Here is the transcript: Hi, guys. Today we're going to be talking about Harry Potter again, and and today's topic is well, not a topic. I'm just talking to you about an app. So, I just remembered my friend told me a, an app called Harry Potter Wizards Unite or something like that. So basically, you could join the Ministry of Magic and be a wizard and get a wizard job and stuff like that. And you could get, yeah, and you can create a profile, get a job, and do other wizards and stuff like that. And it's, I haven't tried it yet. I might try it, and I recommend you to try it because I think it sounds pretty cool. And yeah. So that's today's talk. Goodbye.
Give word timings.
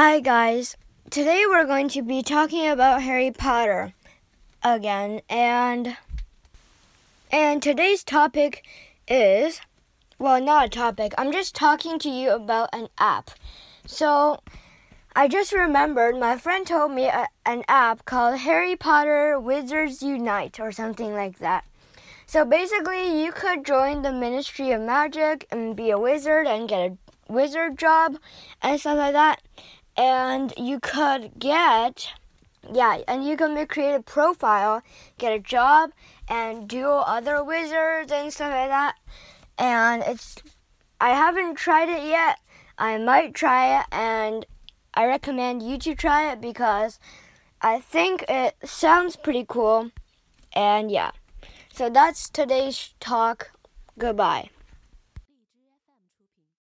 Hi, 0.00 0.20
guys. 0.20 0.76
Today 1.10 1.42
we're 1.48 1.66
going 1.66 1.88
to 1.88 2.02
be 2.02 2.22
talking 2.22 2.68
about 2.68 3.02
Harry 3.02 3.32
Potter 3.32 3.94
again, 4.62 5.22
and 5.28 5.96
and 7.32 7.60
today's 7.60 8.04
topic 8.04 8.64
is 9.08 9.60
well, 10.16 10.40
not 10.40 10.66
a 10.66 10.68
topic. 10.68 11.14
I'm 11.18 11.32
just 11.32 11.56
talking 11.56 11.98
to 11.98 12.08
you 12.08 12.30
about 12.30 12.68
an 12.72 12.90
app. 12.96 13.32
So, 13.86 14.38
I 15.16 15.26
just 15.26 15.52
remembered 15.52 16.16
my 16.16 16.36
friend 16.36 16.64
told 16.64 16.92
me 16.92 17.06
a, 17.06 17.26
an 17.44 17.64
app 17.66 18.04
called 18.04 18.38
Harry 18.38 18.76
Potter 18.76 19.36
Wizards 19.40 20.00
Unite 20.00 20.60
or 20.60 20.70
something 20.70 21.12
like 21.12 21.40
that. 21.40 21.64
So 22.24 22.44
basically, 22.44 23.20
you 23.20 23.32
could 23.32 23.66
join 23.66 24.02
the 24.02 24.12
Ministry 24.12 24.70
of 24.70 24.80
Magic 24.80 25.48
and 25.50 25.74
be 25.74 25.90
a 25.90 25.98
wizard 25.98 26.46
and 26.46 26.68
get 26.68 26.92
a 26.92 26.96
wizard 27.28 27.78
job 27.78 28.16
and 28.62 28.80
stuff 28.80 28.96
like 28.96 29.12
that. 29.12 29.42
And 29.98 30.54
you 30.56 30.78
could 30.78 31.32
get, 31.40 32.12
yeah, 32.72 32.98
and 33.08 33.24
you 33.24 33.36
can 33.36 33.66
create 33.66 33.94
a 33.94 34.00
profile, 34.00 34.82
get 35.18 35.32
a 35.32 35.40
job, 35.40 35.90
and 36.28 36.68
do 36.68 36.86
other 36.86 37.42
wizards 37.42 38.12
and 38.12 38.32
stuff 38.32 38.52
like 38.52 38.68
that. 38.68 38.94
And 39.58 40.04
it's, 40.06 40.36
I 41.00 41.10
haven't 41.10 41.56
tried 41.56 41.88
it 41.88 42.04
yet. 42.04 42.38
I 42.78 42.96
might 42.96 43.34
try 43.34 43.80
it, 43.80 43.86
and 43.90 44.46
I 44.94 45.06
recommend 45.06 45.64
you 45.64 45.78
to 45.78 45.96
try 45.96 46.30
it 46.30 46.40
because 46.40 47.00
I 47.60 47.80
think 47.80 48.24
it 48.28 48.54
sounds 48.64 49.16
pretty 49.16 49.44
cool. 49.48 49.90
And 50.52 50.92
yeah. 50.92 51.10
So 51.72 51.90
that's 51.90 52.30
today's 52.30 52.94
talk. 53.00 53.50
Goodbye. 53.98 54.50